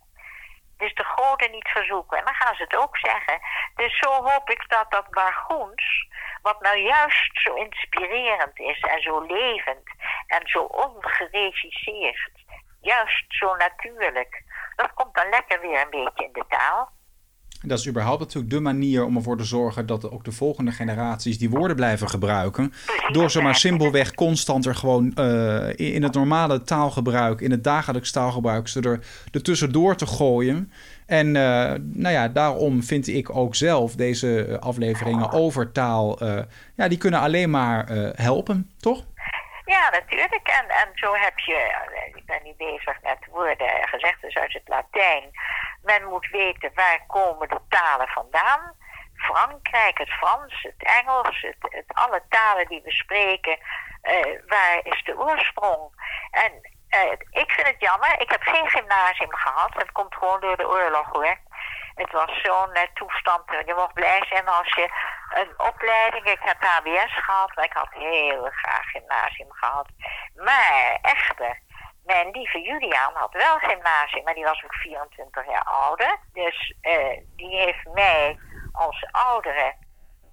Dus 0.76 0.94
de 0.94 1.04
goden 1.04 1.50
niet 1.50 1.68
verzoeken. 1.68 2.18
En 2.18 2.24
dan 2.24 2.34
gaan 2.34 2.54
ze 2.54 2.62
het 2.62 2.76
ook 2.76 2.96
zeggen. 2.96 3.40
Dus 3.74 3.98
zo 3.98 4.10
hoop 4.10 4.50
ik 4.50 4.68
dat 4.68 4.90
dat 4.90 5.10
bargoens, 5.10 6.08
wat 6.42 6.60
nou 6.60 6.76
juist 6.76 7.30
zo 7.32 7.54
inspirerend 7.54 8.58
is 8.58 8.80
en 8.80 9.02
zo 9.02 9.20
levend 9.20 9.90
en 10.26 10.48
zo 10.48 10.62
ongeregisseerd, 10.62 12.30
juist 12.80 13.24
zo 13.28 13.56
natuurlijk, 13.56 14.42
dat 14.76 14.94
komt 14.94 15.14
dan 15.14 15.28
lekker 15.28 15.60
weer 15.60 15.80
een 15.80 15.90
beetje 15.90 16.24
in 16.24 16.32
de 16.32 16.44
taal. 16.48 16.90
Dat 17.62 17.78
is 17.78 17.88
überhaupt 17.88 18.20
natuurlijk 18.20 18.52
de 18.52 18.60
manier 18.60 19.04
om 19.04 19.16
ervoor 19.16 19.36
te 19.36 19.44
zorgen 19.44 19.86
dat 19.86 20.10
ook 20.10 20.24
de 20.24 20.32
volgende 20.32 20.70
generaties 20.70 21.38
die 21.38 21.50
woorden 21.50 21.76
blijven 21.76 22.08
gebruiken. 22.08 22.72
Door 23.12 23.30
ze 23.30 23.42
maar 23.42 23.54
simpelweg 23.54 24.14
constant 24.14 24.66
er 24.66 24.74
gewoon 24.74 25.12
uh, 25.18 25.68
in 25.76 26.02
het 26.02 26.14
normale 26.14 26.62
taalgebruik, 26.62 27.40
in 27.40 27.50
het 27.50 27.64
dagelijks 27.64 28.10
taalgebruik, 28.10 28.68
ze 28.68 28.80
er, 28.80 29.00
er 29.32 29.42
tussendoor 29.42 29.96
te 29.96 30.06
gooien. 30.06 30.72
En 31.06 31.26
uh, 31.26 31.32
nou 31.80 32.08
ja, 32.14 32.28
daarom 32.28 32.82
vind 32.82 33.08
ik 33.08 33.36
ook 33.36 33.54
zelf 33.54 33.94
deze 33.94 34.56
afleveringen 34.60 35.32
over 35.32 35.72
taal, 35.72 36.22
uh, 36.22 36.38
ja, 36.74 36.88
die 36.88 36.98
kunnen 36.98 37.20
alleen 37.20 37.50
maar 37.50 37.86
helpen, 38.14 38.70
toch? 38.80 39.04
Ja, 39.64 39.90
natuurlijk. 39.90 40.48
En, 40.48 40.68
en 40.68 40.88
zo 40.94 41.12
heb 41.14 41.38
je, 41.38 41.74
ik 42.14 42.26
ben 42.26 42.40
niet 42.44 42.56
bezig 42.56 43.02
met 43.02 43.18
woorden 43.30 43.68
gezegd, 43.80 44.20
dus 44.20 44.34
uit 44.34 44.52
het 44.52 44.68
Latijn 44.68 45.24
Men 45.82 46.04
moet 46.04 46.28
weten 46.30 46.70
waar 46.74 47.04
komen 47.06 47.48
de 47.48 47.60
talen 47.68 48.08
vandaan. 48.08 48.76
Frankrijk, 49.14 49.98
het 49.98 50.10
Frans, 50.10 50.62
het 50.62 51.02
Engels, 51.02 51.40
het, 51.40 51.56
het 51.60 51.84
alle 51.94 52.22
talen 52.28 52.66
die 52.68 52.82
we 52.84 52.92
spreken, 52.92 53.58
uh, 54.02 54.40
waar 54.46 54.80
is 54.82 55.04
de 55.04 55.18
oorsprong? 55.18 55.90
En 56.30 56.52
uh, 56.90 57.12
ik 57.30 57.50
vind 57.50 57.66
het 57.66 57.80
jammer, 57.80 58.20
ik 58.20 58.30
heb 58.30 58.42
geen 58.42 58.68
gymnasium 58.68 59.34
gehad. 59.34 59.74
Het 59.74 59.92
komt 59.92 60.14
gewoon 60.14 60.40
door 60.40 60.56
de 60.56 60.68
oorlog 60.68 61.06
hoor. 61.12 61.36
Het 61.94 62.12
was 62.12 62.40
zo'n 62.42 62.70
uh, 62.74 62.82
toestand. 62.94 63.42
Je 63.66 63.74
mocht 63.76 63.92
blij 63.92 64.24
zijn 64.28 64.48
als 64.48 64.74
je 64.74 64.88
een 65.30 65.66
opleiding. 65.66 66.24
Ik 66.24 66.40
heb 66.40 66.64
HBS 66.64 67.14
gehad, 67.24 67.54
maar 67.54 67.64
ik 67.64 67.72
had 67.72 67.88
heel 67.90 68.48
graag 68.50 68.90
gymnasium 68.90 69.52
gehad. 69.52 69.88
Maar 70.34 70.98
echter, 71.02 71.58
mijn 72.12 72.30
lieve 72.30 72.60
Julian 72.60 73.14
had 73.14 73.32
wel 73.32 73.58
gymnasium, 73.58 74.24
maar 74.24 74.34
die 74.34 74.44
was 74.44 74.64
ook 74.64 74.74
24 74.74 75.46
jaar 75.46 75.64
ouder. 75.64 76.18
Dus 76.32 76.74
uh, 76.82 77.20
die 77.36 77.56
heeft 77.56 77.86
mij 77.94 78.38
als 78.72 79.06
oudere 79.10 79.74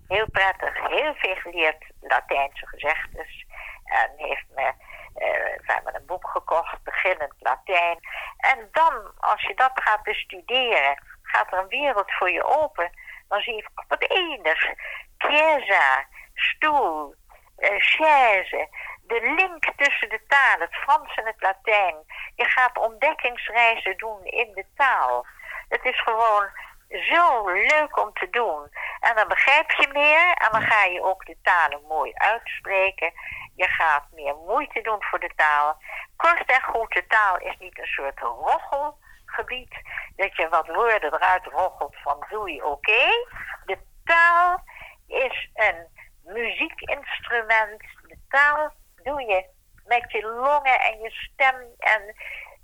heel 0.07 0.29
prettig 0.31 0.87
heel 0.87 1.13
veel 1.15 1.35
geleerd 1.35 1.83
Latijnse 2.01 2.67
gezegdes. 2.67 3.45
En 3.83 4.11
heeft 4.15 4.45
me, 4.55 4.73
uh, 5.17 5.81
we 5.83 5.91
een 5.93 6.05
boek 6.05 6.27
gekocht, 6.27 6.83
beginnend 6.83 7.33
Latijn. 7.39 7.99
En 8.37 8.67
dan, 8.71 9.11
als 9.17 9.41
je 9.41 9.53
dat 9.55 9.71
gaat 9.73 10.03
bestuderen, 10.03 11.03
gaat 11.21 11.53
er 11.53 11.59
een 11.59 11.67
wereld 11.67 12.11
voor 12.11 12.31
je 12.31 12.43
open. 12.43 12.89
Dan 13.27 13.41
zie 13.41 13.55
je 13.55 13.69
wat 13.87 14.09
enig. 14.09 14.73
Chiesa, 15.17 16.05
stoel, 16.33 17.15
uh, 17.57 17.69
chaise, 17.77 18.67
de 19.07 19.33
link 19.35 19.63
tussen 19.75 20.09
de 20.09 20.21
talen, 20.27 20.67
het 20.67 20.75
Frans 20.75 21.15
en 21.15 21.25
het 21.25 21.41
Latijn. 21.41 21.95
Je 22.35 22.45
gaat 22.45 22.77
ontdekkingsreizen 22.77 23.97
doen 23.97 24.25
in 24.25 24.51
de 24.53 24.65
taal. 24.75 25.25
Het 25.69 25.85
is 25.85 26.01
gewoon 26.01 26.49
zo 26.89 27.49
leuk 27.49 27.97
om 28.01 28.13
te 28.13 28.29
doen. 28.29 28.69
En 28.99 29.15
dan 29.15 29.27
begrijp 29.27 29.71
je 29.71 29.87
meer 29.93 30.33
en 30.33 30.51
dan 30.51 30.61
ga 30.61 30.83
je 30.83 31.03
ook 31.03 31.25
de 31.25 31.37
talen 31.41 31.81
mooi 31.87 32.11
uitspreken. 32.13 33.13
Je 33.55 33.67
gaat 33.67 34.03
meer 34.11 34.35
moeite 34.35 34.81
doen 34.81 35.03
voor 35.03 35.19
de 35.19 35.31
taal. 35.35 35.81
Kort 36.15 36.45
en 36.45 36.61
goed, 36.61 36.93
de 36.93 37.07
taal 37.07 37.37
is 37.37 37.55
niet 37.59 37.79
een 37.79 37.85
soort 37.85 38.19
rochelgebied. 38.19 39.75
Dat 40.15 40.35
je 40.35 40.49
wat 40.49 40.67
woorden 40.67 41.13
eruit 41.13 41.45
rochelt 41.45 41.95
van 42.03 42.25
doe 42.29 42.51
je 42.51 42.65
oké. 42.65 43.27
De 43.65 43.77
taal 44.03 44.63
is 45.07 45.49
een 45.53 45.87
muziekinstrument. 46.23 47.81
De 48.01 48.17
taal 48.29 48.73
doe 49.05 49.21
je 49.21 49.45
met 49.85 50.11
je 50.11 50.21
longen 50.23 50.79
en 50.79 50.99
je 50.99 51.09
stem 51.09 51.55
en 51.77 52.15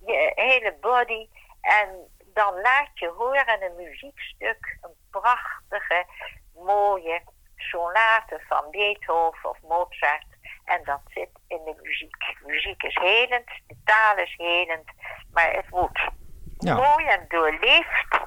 je 0.05 0.31
hele 0.35 0.75
body. 0.81 1.27
En 1.61 1.89
dan 2.33 2.61
laat 2.61 2.89
je 2.93 3.07
horen 3.07 3.63
een 3.63 3.75
muziekstuk, 3.75 4.77
een 4.81 4.95
prachtige, 5.09 6.05
mooie 6.55 7.21
sonate 7.55 8.41
van 8.47 8.63
Beethoven 8.71 9.49
of 9.49 9.57
Mozart. 9.61 10.25
En 10.65 10.81
dat 10.83 11.01
zit 11.05 11.29
in 11.47 11.63
de 11.65 11.75
muziek. 11.81 12.35
Muziek 12.45 12.83
is 12.83 12.95
helend, 12.95 13.47
de 13.67 13.75
taal 13.83 14.17
is 14.17 14.33
helend, 14.37 14.91
maar 15.31 15.53
het 15.53 15.69
moet 15.69 16.09
ja. 16.57 16.75
mooi 16.75 17.05
en 17.05 17.25
doorleefd 17.27 18.20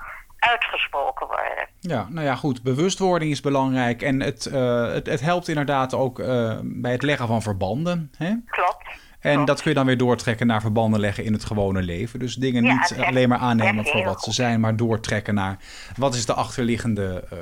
uitgesproken 0.55 1.27
worden. 1.27 1.69
Ja, 1.81 2.07
nou 2.11 2.27
ja, 2.27 2.35
goed. 2.35 2.63
Bewustwording 2.63 3.31
is 3.31 3.41
belangrijk 3.41 4.03
en 4.03 4.21
het, 4.21 4.47
uh, 4.53 4.93
het, 4.93 5.07
het, 5.07 5.21
helpt 5.21 5.49
inderdaad 5.49 5.95
ook 5.95 6.19
uh, 6.19 6.59
bij 6.63 6.93
het 6.93 7.03
leggen 7.03 7.27
van 7.27 7.43
verbanden. 7.43 8.11
Hè? 8.17 8.35
Klopt. 8.47 8.87
En 9.25 9.45
dat 9.45 9.63
kun 9.63 9.71
je 9.71 9.77
dan 9.77 9.87
weer 9.87 9.97
doortrekken 9.97 10.47
naar 10.47 10.61
verbanden 10.61 11.01
leggen 11.01 11.25
in 11.25 11.33
het 11.33 11.45
gewone 11.45 11.83
leven. 11.83 12.19
Dus 12.19 12.35
dingen 12.35 12.63
niet 12.63 12.97
alleen 13.07 13.29
maar 13.29 13.39
aannemen 13.39 13.87
voor 13.87 14.05
wat 14.05 14.23
ze 14.23 14.33
zijn, 14.33 14.61
maar 14.61 14.77
doortrekken 14.77 15.35
naar 15.35 15.57
wat 15.97 16.15
is 16.15 16.27
de 16.27 16.35
achterliggende 16.35 17.25
uh, 17.33 17.39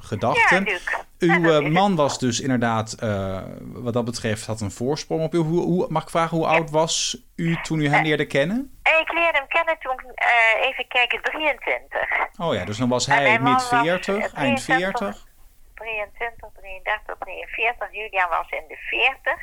gedachte. 0.00 0.54
Ja, 0.64 0.78
Uw 1.18 1.60
uh, 1.60 1.68
man 1.68 1.96
was 1.96 2.18
dus 2.18 2.40
inderdaad, 2.40 2.96
uh, 3.02 3.42
wat 3.60 3.92
dat 3.92 4.04
betreft, 4.04 4.46
had 4.46 4.60
een 4.60 4.70
voorsprong 4.70 5.22
op 5.22 5.34
u. 5.34 5.38
Hoe, 5.38 5.60
hoe, 5.60 5.86
mag 5.88 6.02
ik 6.02 6.10
vragen, 6.10 6.36
hoe 6.36 6.46
oud 6.46 6.70
was 6.70 7.16
u 7.36 7.56
toen 7.62 7.80
u 7.80 7.88
hem 7.88 8.02
leerde 8.02 8.26
kennen? 8.26 8.78
Ik 8.82 9.12
leerde 9.12 9.38
hem 9.38 9.48
kennen 9.48 9.76
toen, 9.78 10.14
even 10.60 10.88
kijken, 10.88 11.22
23. 11.22 12.00
Oh 12.38 12.54
ja, 12.54 12.64
dus 12.64 12.76
dan 12.76 12.88
was 12.88 13.06
hij 13.06 13.38
mid 13.38 13.64
40, 13.64 14.32
eind 14.32 14.62
40. 14.62 15.26
23, 15.74 16.48
33, 16.60 17.16
43. 17.18 17.92
Julian 17.92 18.28
was 18.28 18.50
in 18.50 18.64
de 18.68 18.76
40. 18.76 19.34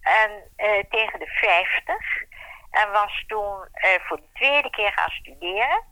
En 0.00 0.30
uh, 0.56 0.82
tegen 0.90 1.18
de 1.18 1.26
50. 1.26 2.22
En 2.70 2.90
was 2.90 3.24
toen 3.26 3.68
uh, 3.72 4.06
voor 4.06 4.16
de 4.16 4.32
tweede 4.32 4.70
keer 4.70 4.92
gaan 4.92 5.10
studeren. 5.10 5.82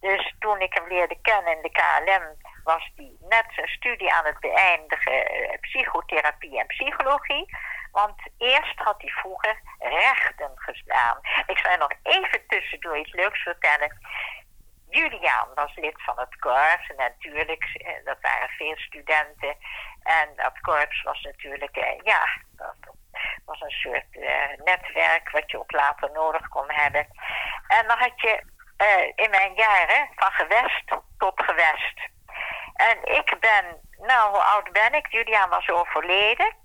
Dus 0.00 0.34
toen 0.38 0.60
ik 0.60 0.74
hem 0.74 0.88
leerde 0.88 1.18
kennen 1.22 1.56
in 1.56 1.62
de 1.62 1.70
KLM, 1.70 2.36
was 2.64 2.90
hij 2.96 3.12
net 3.20 3.44
zijn 3.54 3.68
studie 3.68 4.12
aan 4.12 4.24
het 4.24 4.40
beëindigen, 4.40 5.32
uh, 5.32 5.58
psychotherapie 5.60 6.58
en 6.58 6.66
psychologie. 6.66 7.56
Want 7.92 8.20
eerst 8.38 8.78
had 8.78 9.00
hij 9.00 9.10
vroeger 9.10 9.60
rechten 9.78 10.50
gestaan. 10.54 11.18
Ik 11.46 11.58
zal 11.58 11.76
nog 11.76 11.92
even 12.02 12.46
tussendoor 12.46 12.98
iets 12.98 13.12
leuks 13.12 13.42
vertellen. 13.42 13.98
Julian 14.90 15.48
was 15.54 15.74
lid 15.74 16.02
van 16.02 16.18
het 16.18 16.38
korps. 16.38 16.88
En 16.88 16.96
natuurlijk, 16.96 17.64
dat 18.04 18.16
waren 18.20 18.48
veel 18.48 18.76
studenten. 18.76 19.56
En 20.02 20.28
dat 20.36 20.60
korps 20.60 21.02
was 21.02 21.20
natuurlijk, 21.20 21.76
ja, 22.02 22.28
een 23.68 23.80
soort 23.90 24.12
uh, 24.12 24.64
netwerk 24.64 25.30
wat 25.30 25.50
je 25.50 25.58
ook 25.58 25.72
later 25.72 26.10
nodig 26.12 26.48
kon 26.48 26.70
hebben. 26.72 27.06
En 27.68 27.86
dan 27.86 27.98
had 27.98 28.20
je 28.20 28.42
uh, 28.78 29.24
in 29.24 29.30
mijn 29.30 29.54
jaren 29.54 30.08
van 30.16 30.32
gewest 30.32 30.84
tot 31.18 31.42
gewest. 31.44 31.98
En 32.74 32.96
ik 33.16 33.36
ben, 33.40 33.64
nou 33.96 34.30
hoe 34.30 34.42
oud 34.42 34.72
ben 34.72 34.94
ik? 34.94 35.06
Julian 35.10 35.48
was 35.48 35.68
overleden. 35.68 36.56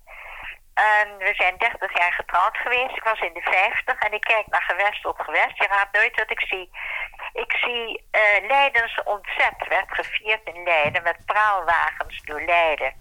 En 0.74 1.18
we 1.18 1.34
zijn 1.34 1.58
30 1.58 1.98
jaar 2.00 2.14
getrouwd 2.14 2.58
geweest. 2.58 2.96
Ik 2.96 3.04
was 3.04 3.20
in 3.20 3.34
de 3.34 3.42
50 3.42 4.00
en 4.00 4.14
ik 4.14 4.22
kijk 4.22 4.48
naar 4.48 4.62
gewest 4.62 5.02
tot 5.02 5.22
gewest. 5.22 5.58
Je 5.58 5.68
raadt 5.68 5.96
nooit 5.96 6.16
wat 6.16 6.32
ik 6.32 6.40
zie. 6.40 6.70
Ik 7.34 7.52
zie 7.52 8.08
uh, 8.12 8.48
Leidens 8.48 9.04
ontzet 9.04 9.68
werd 9.68 9.88
gevierd 9.88 10.42
in 10.44 10.64
Leiden 10.64 11.04
met 11.04 11.26
praalwagens 11.26 12.22
door 12.22 12.42
Leiden. 12.42 12.94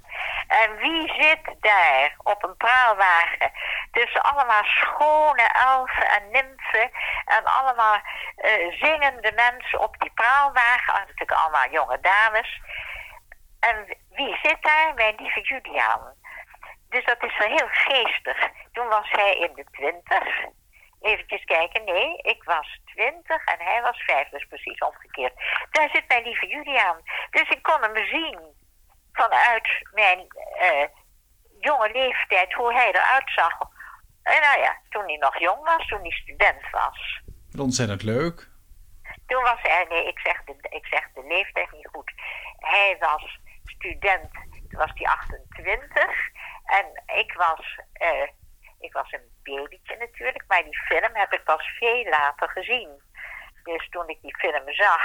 En 0.49 0.77
wie 0.77 1.13
zit 1.15 1.55
daar 1.61 2.15
op 2.23 2.45
een 2.45 2.57
praalwagen 2.57 3.53
tussen 3.93 4.23
allemaal 4.23 4.65
schone 4.65 5.49
elfen 5.53 6.09
en 6.09 6.31
nymfen 6.31 6.91
en 7.25 7.45
allemaal 7.45 7.97
uh, 7.97 8.81
zingende 8.81 9.33
mensen 9.35 9.81
op 9.81 9.99
die 9.99 10.11
praalwagen, 10.15 10.95
natuurlijk 10.95 11.33
allemaal 11.33 11.71
jonge 11.71 12.01
dames. 12.01 12.61
En 13.61 13.97
wie 14.11 14.39
zit 14.43 14.63
daar? 14.63 14.95
Mijn 14.95 15.15
lieve 15.19 15.41
Julian. 15.41 16.01
Dus 16.89 17.05
dat 17.05 17.23
is 17.23 17.39
wel 17.39 17.49
heel 17.49 17.69
geestig. 17.71 18.49
Toen 18.73 18.87
was 18.89 19.11
hij 19.11 19.35
in 19.35 19.55
de 19.55 19.65
twintig. 19.73 20.45
Even 21.01 21.45
kijken, 21.45 21.85
nee, 21.85 22.17
ik 22.17 22.45
was 22.45 22.81
twintig 22.85 23.45
en 23.45 23.65
hij 23.65 23.83
was 23.83 24.03
vijf, 24.07 24.29
dus 24.29 24.47
precies 24.47 24.79
omgekeerd. 24.79 25.33
Daar 25.71 25.89
zit 25.93 26.09
mijn 26.09 26.23
lieve 26.23 26.47
Julian. 26.47 26.97
Dus 27.31 27.49
ik 27.49 27.63
kon 27.63 27.83
hem 27.83 28.07
zien 28.07 28.41
vanuit 29.13 29.69
mijn 29.93 30.19
uh, 30.61 30.85
jonge 31.61 31.91
leeftijd, 31.93 32.53
hoe 32.53 32.73
hij 32.73 32.89
eruit 32.89 33.31
zag. 33.35 33.59
En 34.23 34.41
nou 34.41 34.61
ja, 34.61 34.79
toen 34.89 35.05
hij 35.05 35.17
nog 35.17 35.39
jong 35.39 35.65
was, 35.65 35.87
toen 35.87 36.01
hij 36.01 36.11
student 36.11 36.71
was. 36.71 37.21
Ontzettend 37.59 38.03
leuk. 38.03 38.51
Toen 39.27 39.43
was 39.43 39.61
hij, 39.63 39.87
nee, 39.89 40.07
ik 40.07 40.19
zeg 40.19 40.45
de, 40.45 40.55
ik 40.71 40.87
zeg 40.87 41.13
de 41.15 41.25
leeftijd 41.29 41.73
niet 41.73 41.89
goed. 41.93 42.13
Hij 42.57 42.97
was 43.01 43.39
student, 43.65 44.33
toen 44.33 44.79
was 44.79 44.91
hij 44.95 45.07
28. 45.07 46.05
En 46.65 47.03
ik 47.17 47.33
was, 47.33 47.81
uh, 48.01 48.29
ik 48.79 48.93
was 48.93 49.13
een 49.13 49.29
babytje 49.43 49.97
natuurlijk, 49.97 50.45
maar 50.47 50.65
die 50.65 50.79
film 50.79 51.11
heb 51.13 51.33
ik 51.33 51.45
pas 51.45 51.67
veel 51.79 52.05
later 52.09 52.49
gezien. 52.49 53.03
Dus 53.63 53.89
toen 53.89 54.09
ik 54.09 54.19
die 54.23 54.37
film 54.37 54.73
zag, 54.73 55.03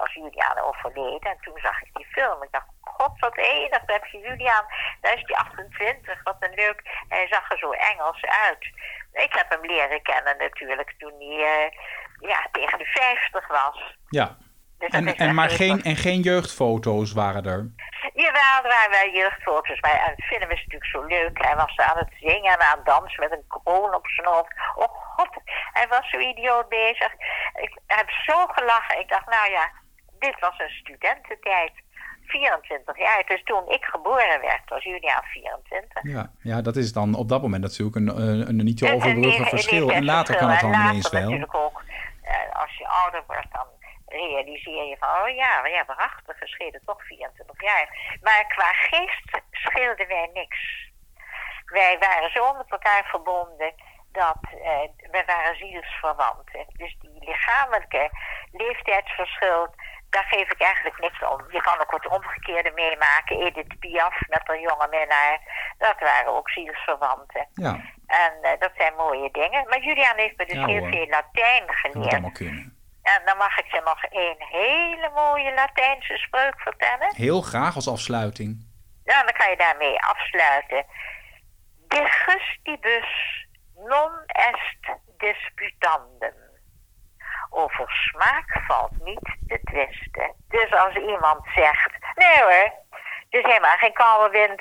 was 0.00 0.14
Julian 0.14 0.58
overleden. 0.58 1.30
En 1.30 1.38
toen 1.40 1.58
zag 1.62 1.82
ik 1.82 1.90
die 1.92 2.06
film. 2.06 2.42
Ik 2.42 2.52
dacht, 2.52 2.66
god 2.80 3.20
wat 3.20 3.36
enig, 3.36 3.84
daar 3.84 3.98
heb 4.00 4.04
je 4.04 4.18
Julian. 4.18 4.64
Daar 5.00 5.14
is 5.14 5.24
die 5.24 5.36
28, 5.36 6.22
wat 6.22 6.36
een 6.40 6.54
leuk. 6.54 6.80
Hij 7.08 7.26
zag 7.28 7.50
er 7.50 7.58
zo 7.58 7.70
Engels 7.70 8.22
uit. 8.22 8.64
Ik 9.12 9.32
heb 9.34 9.50
hem 9.50 9.66
leren 9.66 10.02
kennen 10.02 10.36
natuurlijk 10.38 10.94
toen 10.98 11.14
hij 11.18 11.38
uh, 11.38 11.70
ja, 12.30 12.46
tegen 12.52 12.78
de 12.78 12.86
50 12.86 13.48
was. 13.48 13.96
Ja. 14.08 14.36
Dus 14.78 14.90
en, 14.90 15.16
en, 15.16 15.34
maar 15.34 15.50
geen, 15.50 15.82
en 15.82 15.96
geen 15.96 16.20
jeugdfoto's 16.20 17.12
waren 17.12 17.44
er? 17.44 17.70
Jawel, 18.14 18.62
er 18.62 18.68
waren 18.68 18.90
wel 18.90 19.10
jeugdfoto's. 19.20 19.80
Maar 19.80 20.00
aan 20.00 20.14
het 20.16 20.24
film 20.24 20.50
is 20.50 20.64
natuurlijk 20.64 20.90
zo 20.90 21.02
leuk. 21.02 21.44
Hij 21.44 21.56
was 21.56 21.76
aan 21.76 21.98
het 21.98 22.12
zingen 22.20 22.52
en 22.52 22.60
aan 22.60 22.76
het 22.76 22.86
dansen 22.86 23.20
met 23.20 23.32
een 23.32 23.46
kroon 23.48 23.94
op 23.94 24.06
zijn 24.06 24.26
hoofd. 24.26 24.52
Oh 24.74 24.88
god, 25.16 25.40
hij 25.72 25.88
was 25.88 26.10
zo 26.10 26.18
idioot 26.18 26.68
bezig. 26.68 27.12
Ik 27.54 27.78
heb 27.86 28.10
zo 28.10 28.46
gelachen. 28.46 29.00
Ik 29.00 29.08
dacht, 29.08 29.26
nou 29.26 29.50
ja, 29.50 29.70
dit 30.18 30.40
was 30.40 30.58
een 30.58 30.70
studententijd. 30.70 31.72
24 32.26 32.98
jaar. 32.98 33.22
Dus 33.26 33.42
toen 33.44 33.68
ik 33.68 33.84
geboren 33.84 34.40
werd, 34.40 34.60
was 34.68 34.84
Julia 34.84 35.22
24. 35.22 36.02
Ja, 36.02 36.30
ja, 36.42 36.62
dat 36.62 36.76
is 36.76 36.92
dan 36.92 37.14
op 37.14 37.28
dat 37.28 37.42
moment 37.42 37.62
natuurlijk 37.62 37.96
een, 37.96 38.08
een, 38.08 38.48
een 38.48 38.64
niet 38.64 38.78
te 38.78 38.92
overbruggen 38.92 39.46
verschil. 39.46 39.90
En 39.90 40.04
later 40.04 40.36
kan 40.36 40.50
het 40.50 40.60
dan 40.60 40.74
ineens 40.74 41.10
wel. 41.10 41.20
natuurlijk 41.20 41.54
ook, 41.54 41.82
uh, 42.24 42.62
als 42.62 42.76
je 42.76 42.88
ouder 42.88 43.22
wordt, 43.26 43.52
dan 43.52 43.66
realiseer 44.06 44.84
je 44.84 44.96
van, 44.98 45.08
oh 45.08 45.28
ja, 45.28 45.66
ja, 45.66 45.84
waarachtig, 45.86 46.38
we 46.40 46.46
schelen 46.46 46.80
toch 46.84 47.02
24 47.06 47.62
jaar. 47.62 48.18
Maar 48.22 48.44
qua 48.48 48.72
geest 48.72 49.40
scheelden 49.50 50.08
wij 50.08 50.30
niks. 50.34 50.90
Wij 51.66 51.96
waren 52.00 52.30
zo 52.30 52.54
met 52.54 52.70
elkaar 52.70 53.04
verbonden 53.04 53.74
dat 54.12 54.38
uh, 54.54 55.10
we 55.10 55.22
waren 55.26 55.56
zielsverwanten. 55.56 56.66
Dus 56.76 56.96
die 57.00 57.24
lichamelijke 57.24 58.10
leeftijdsverschil, 58.52 59.74
daar 60.16 60.28
geef 60.34 60.50
ik 60.50 60.60
eigenlijk 60.60 60.98
niks 60.98 61.20
om. 61.32 61.40
Je 61.56 61.60
kan 61.62 61.80
ook 61.80 61.92
het 61.92 62.08
omgekeerde 62.08 62.72
meemaken. 62.74 63.40
Edith 63.46 63.78
Piaf 63.78 64.16
met 64.28 64.42
haar 64.44 64.60
jonge 64.60 64.88
minnaar, 64.90 65.38
dat 65.78 65.98
waren 66.00 66.32
ook 66.36 66.50
zielsverwanten. 66.50 67.48
Ja. 67.54 67.72
En 68.06 68.32
uh, 68.42 68.50
dat 68.58 68.70
zijn 68.76 68.94
mooie 68.94 69.30
dingen. 69.30 69.68
Maar 69.68 69.80
Julian 69.80 70.16
heeft 70.16 70.36
me 70.36 70.46
dus 70.46 70.54
Ja, 70.56 70.66
heel 70.66 70.78
hoor. 70.80 70.90
veel 70.90 71.06
Latijn 71.06 71.64
geleerd. 71.66 72.40
En 73.02 73.20
dan 73.24 73.36
mag 73.36 73.58
ik 73.58 73.66
je 73.72 73.80
nog 73.84 74.04
één 74.04 74.36
hele 74.38 75.10
mooie 75.14 75.54
Latijnse 75.54 76.16
spreuk 76.16 76.60
vertellen. 76.60 77.14
Heel 77.14 77.40
graag 77.40 77.74
als 77.74 77.88
afsluiting. 77.88 78.50
Ja, 79.04 79.22
dan 79.22 79.32
kan 79.32 79.50
je 79.50 79.56
daarmee 79.56 80.00
afsluiten. 80.00 80.84
De 81.88 82.04
gustibus 82.04 83.10
non 83.74 84.12
est 84.26 84.98
disputandum. 85.16 86.45
Over 87.58 87.90
smaak 87.90 88.60
valt 88.66 89.04
niet 89.04 89.36
te 89.46 89.60
twisten. 89.64 90.34
Dus 90.48 90.72
als 90.72 90.94
iemand 90.94 91.46
zegt, 91.54 91.92
nee 92.14 92.42
hoor, 92.42 92.72
het 92.90 93.26
is 93.28 93.42
helemaal 93.42 93.76
geen 93.76 93.92
koude 93.92 94.38
wind. 94.38 94.60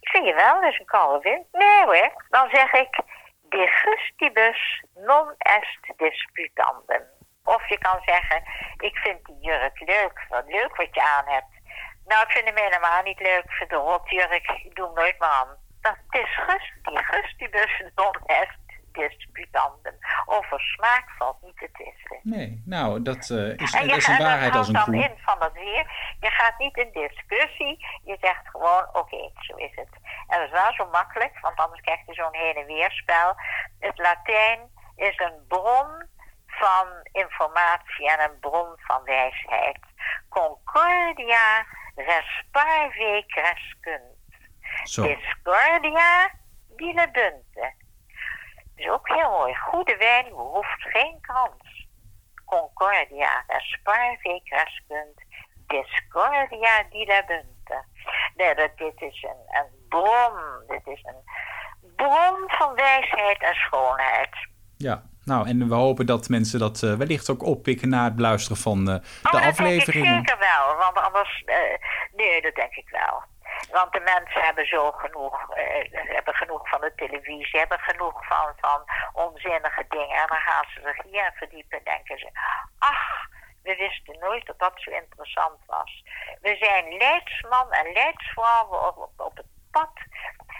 Ik 0.00 0.08
vind 0.08 0.26
je 0.26 0.34
wel, 0.34 0.62
het 0.62 0.72
is 0.72 0.78
een 0.78 0.86
koude 0.86 1.30
wind. 1.30 1.46
Nee 1.52 1.84
hoor, 1.84 2.24
dan 2.28 2.48
zeg 2.50 2.72
ik, 2.72 3.00
de 3.48 3.66
gustibus 3.66 4.84
non 4.94 5.34
est 5.38 5.92
disputandum. 5.96 7.04
Of 7.44 7.68
je 7.68 7.78
kan 7.78 8.00
zeggen, 8.04 8.42
ik 8.76 8.96
vind 8.96 9.24
die 9.24 9.38
jurk 9.40 9.80
leuk, 9.80 10.26
wat 10.28 10.44
leuk 10.46 10.76
wat 10.76 10.94
je 10.94 11.02
aan 11.02 11.26
hebt. 11.26 11.52
Nou, 12.04 12.22
ik 12.22 12.30
vind 12.30 12.44
hem 12.44 12.64
helemaal 12.64 13.02
niet 13.02 13.20
leuk. 13.20 13.44
Ik 13.44 13.50
vind 13.50 13.70
de 13.70 13.76
rotjurk, 13.76 14.48
ik 14.64 14.74
doe 14.74 14.86
hem 14.86 14.94
nooit 14.94 15.18
meer 15.18 15.28
aan. 15.28 15.56
Dat 15.80 15.96
is 16.10 16.34
gust, 16.36 17.38
die 17.38 17.92
non 17.94 18.14
est 18.26 18.67
disputandum. 18.92 19.98
Over 20.26 20.60
smaak 20.60 21.10
valt 21.18 21.42
niet 21.42 21.56
te 21.58 21.68
twisten. 21.72 22.20
Nee, 22.22 22.62
nou, 22.64 23.02
dat 23.02 23.30
eh, 23.30 23.56
is, 23.56 23.72
En 23.74 23.88
dat 23.88 23.96
is 23.96 24.06
een 24.06 24.12
en 24.12 24.18
dat 24.18 24.26
waarheid 24.28 24.54
als 24.54 24.68
een 24.68 24.74
houdt 24.74 24.90
dan 24.90 25.00
koe. 25.00 25.10
in 25.10 25.18
van 25.18 25.36
het 25.42 25.52
weer. 25.52 26.16
Je 26.20 26.30
gaat 26.30 26.58
niet 26.58 26.76
in 26.76 26.90
discussie. 26.92 27.86
Je 28.04 28.16
zegt 28.20 28.48
gewoon, 28.48 28.88
oké, 28.92 29.30
zo 29.38 29.56
is 29.56 29.74
het. 29.74 29.92
En 30.26 30.38
dat 30.38 30.46
is 30.46 30.60
wel 30.62 30.72
zo 30.72 30.88
makkelijk, 30.90 31.40
want 31.40 31.58
anders 31.58 31.80
krijg 31.80 32.06
je 32.06 32.14
zo'n 32.14 32.34
heen 32.34 32.56
en 32.56 32.66
weer 32.66 32.90
spel. 32.90 33.34
Het 33.78 33.98
Latijn 33.98 34.60
is 34.96 35.18
een 35.18 35.44
bron 35.48 36.06
van 36.46 36.86
informatie 37.12 38.10
en 38.10 38.30
een 38.30 38.38
bron 38.40 38.72
van 38.76 39.02
wijsheid. 39.04 39.78
Concordia 40.28 41.66
res 41.94 42.44
parve 42.50 43.24
crescunt. 43.26 44.16
Discordia 44.84 46.30
dilebunte. 46.76 47.74
Dat 48.78 48.86
is 48.86 48.92
ook 48.92 49.08
heel 49.08 49.30
mooi. 49.30 49.54
Goede 49.54 49.96
wijn 49.96 50.28
behoeft 50.28 50.82
geen 50.82 51.18
krans. 51.20 51.86
Concordia 52.44 53.44
res 53.46 53.78
parve 53.82 54.40
crescunt. 54.44 55.18
Discordia 55.66 56.82
dilebunte. 56.90 57.84
Nee, 58.36 58.54
dat, 58.54 58.70
dit 58.76 59.00
is 59.00 59.22
een, 59.22 59.58
een 59.60 59.70
bron. 59.88 60.32
Dit 60.66 60.86
is 60.86 61.04
een 61.04 61.22
bron 61.96 62.36
van 62.46 62.74
wijsheid 62.74 63.42
en 63.42 63.54
schoonheid. 63.54 64.36
Ja, 64.76 65.02
nou, 65.24 65.48
en 65.48 65.68
we 65.68 65.74
hopen 65.74 66.06
dat 66.06 66.28
mensen 66.28 66.58
dat 66.58 66.82
eh, 66.82 66.94
wellicht 66.94 67.30
ook 67.30 67.42
oppikken 67.42 67.88
na 67.88 68.04
het 68.04 68.16
beluisteren 68.16 68.56
van 68.56 68.78
eh, 68.78 68.94
de 68.94 69.00
Oh, 69.22 69.32
dat 69.32 69.42
afleveringen. 69.42 70.12
denk 70.12 70.20
ik 70.22 70.28
zeker 70.28 70.38
wel, 70.38 70.76
want 70.76 70.98
anders... 71.06 71.42
eh, 71.46 71.56
nee, 72.16 72.42
dat 72.42 72.54
denk 72.54 72.74
ik 72.74 72.88
wel. 72.88 73.22
Want 73.70 73.92
de 73.92 74.00
mensen 74.00 74.40
hebben 74.40 74.66
zo 74.66 74.90
genoeg, 74.92 75.54
eh, 75.54 75.84
hebben 75.90 76.34
genoeg 76.34 76.68
van 76.68 76.80
de 76.80 76.92
televisie, 76.94 77.58
hebben 77.58 77.78
genoeg 77.78 78.26
van, 78.26 78.52
van 78.56 78.84
onzinnige 79.12 79.84
dingen. 79.88 80.16
En 80.16 80.26
dan 80.26 80.40
gaan 80.40 80.64
ze 80.74 80.80
zich 80.84 81.02
hierin 81.02 81.32
verdiepen 81.34 81.78
en 81.78 81.84
denken 81.84 82.18
ze... 82.18 82.30
Ach, 82.78 83.26
we 83.62 83.76
wisten 83.76 84.18
nooit 84.18 84.46
dat 84.46 84.58
dat 84.58 84.72
zo 84.74 84.90
interessant 84.90 85.58
was. 85.66 86.04
We 86.40 86.56
zijn 86.56 86.96
leidsman 86.96 87.72
en 87.72 87.92
leidsvrouw 87.92 88.66
op, 88.66 88.96
op, 88.96 89.10
op 89.16 89.36
het 89.36 89.46
pad 89.70 89.92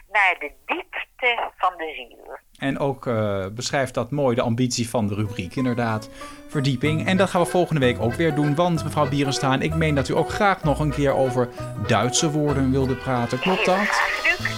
naar 0.08 0.38
de 0.38 0.52
diepte 0.66 1.50
van 1.56 1.76
de 1.76 1.92
ziel. 1.94 2.38
En 2.58 2.78
ook 2.78 3.06
eh, 3.06 3.44
beschrijft 3.54 3.94
dat 3.94 4.10
mooi 4.10 4.34
de 4.34 4.42
ambitie 4.42 4.88
van 4.88 5.06
de 5.06 5.14
rubriek, 5.14 5.56
inderdaad. 5.56 6.08
Verdieping. 6.48 7.06
En 7.06 7.16
dat 7.16 7.30
gaan 7.30 7.40
we 7.40 7.46
volgende 7.46 7.80
week 7.80 8.00
ook 8.00 8.14
weer 8.14 8.34
doen. 8.34 8.54
Want 8.54 8.84
mevrouw 8.84 9.08
Bierenstaan, 9.08 9.62
ik 9.62 9.74
meen 9.74 9.94
dat 9.94 10.08
u 10.08 10.16
ook 10.16 10.30
graag 10.30 10.64
nog 10.64 10.78
een 10.78 10.90
keer 10.90 11.14
over 11.14 11.48
Duitse 11.86 12.30
woorden 12.30 12.70
wilde 12.70 12.94
praten. 12.94 13.38
Klopt 13.38 13.64
dat? 13.64 14.00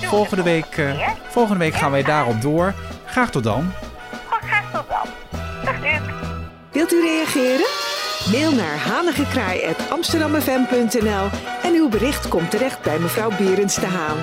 Volgende 0.03 0.37
de 0.37 0.43
week, 0.51 0.65
volgende 0.65 1.03
eh, 1.03 1.11
volgende 1.29 1.59
week 1.59 1.75
gaan 1.75 1.91
wij 1.91 2.03
daarop 2.03 2.41
door. 2.41 2.75
Graag 3.07 3.31
tot 3.31 3.45
dan. 3.45 3.73
Goed, 4.29 4.49
graag 4.49 4.73
tot 4.73 4.85
dan. 4.89 5.07
Dag 5.65 5.81
Luc. 5.81 6.01
Wilt 6.73 6.93
u 6.93 7.01
reageren? 7.01 7.67
Mail 8.31 8.53
naar 8.53 8.77
hanigekraai.amsterdammefm.nl 8.77 11.29
en 11.63 11.75
uw 11.75 11.89
bericht 11.89 12.29
komt 12.29 12.51
terecht 12.51 12.83
bij 12.83 12.99
mevrouw 12.99 13.31
Berends 13.39 13.75
de 13.75 13.87
Haan. 13.87 14.19